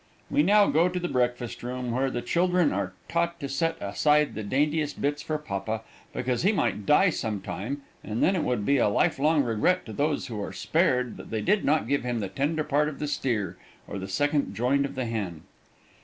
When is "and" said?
8.03-8.23